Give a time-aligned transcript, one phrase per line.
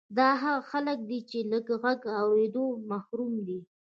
[0.17, 1.53] دا هغه خلک دي چې د
[1.83, 3.59] غږ له اورېدو محروم دي